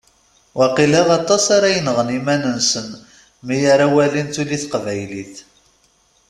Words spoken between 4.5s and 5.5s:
teqbaylit.